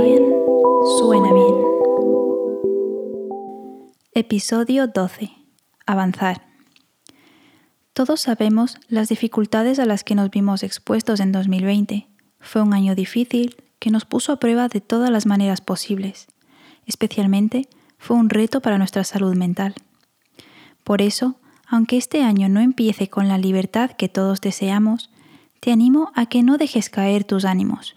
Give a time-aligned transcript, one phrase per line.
[0.00, 0.22] bien,
[0.98, 1.54] suena bien.
[4.12, 5.30] Episodio 12.
[5.86, 6.42] Avanzar.
[7.92, 12.06] Todos sabemos las dificultades a las que nos vimos expuestos en 2020.
[12.40, 16.26] Fue un año difícil que nos puso a prueba de todas las maneras posibles.
[16.84, 17.68] Especialmente
[17.98, 19.74] fue un reto para nuestra salud mental.
[20.84, 21.36] Por eso,
[21.66, 25.10] aunque este año no empiece con la libertad que todos deseamos,
[25.60, 27.96] te animo a que no dejes caer tus ánimos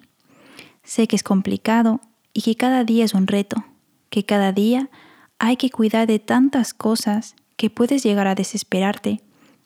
[0.90, 2.02] Sé que es complicado
[2.34, 3.64] y que cada día es un reto,
[4.10, 4.90] que cada día
[5.38, 9.22] hay que cuidar de tantas cosas que puedes llegar a desesperarte,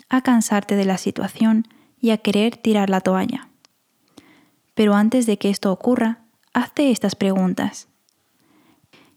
[0.10, 1.66] a cansarte de la situación
[2.02, 3.48] y a querer tirar la toalla.
[4.74, 7.88] Pero antes de que esto ocurra, hazte estas preguntas.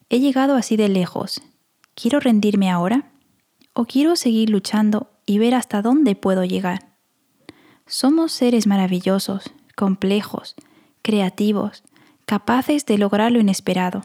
[0.08, 1.42] ¿He llegado así de lejos?
[1.96, 3.10] ¿Quiero rendirme ahora?
[3.72, 6.94] ¿O quiero seguir luchando y ver hasta dónde puedo llegar?
[7.84, 10.54] Somos seres maravillosos, complejos,
[11.02, 11.82] creativos,
[12.26, 14.02] capaces de lograr lo inesperado.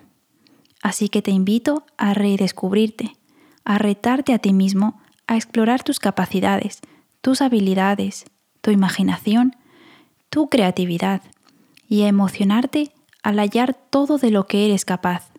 [0.82, 3.18] Así que te invito a redescubrirte,
[3.66, 6.80] a retarte a ti mismo, a explorar tus capacidades,
[7.22, 8.26] tus habilidades,
[8.62, 9.56] tu imaginación,
[10.30, 11.22] tu creatividad
[11.88, 15.32] y a emocionarte al hallar todo de lo que eres capaz.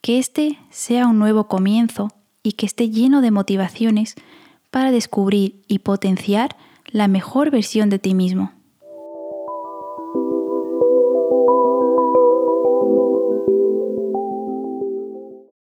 [0.00, 2.12] Que este sea un nuevo comienzo
[2.42, 4.14] y que esté lleno de motivaciones
[4.70, 6.56] para descubrir y potenciar
[6.86, 8.52] la mejor versión de ti mismo.